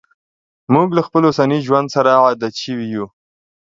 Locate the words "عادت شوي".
2.23-2.87